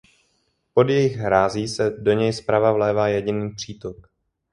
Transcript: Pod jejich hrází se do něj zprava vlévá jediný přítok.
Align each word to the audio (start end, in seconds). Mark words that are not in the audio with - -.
Pod 0.73 0.89
jejich 0.89 1.15
hrází 1.17 1.67
se 1.67 1.89
do 1.89 2.13
něj 2.13 2.33
zprava 2.33 2.71
vlévá 2.71 3.07
jediný 3.07 3.49
přítok. 3.49 4.07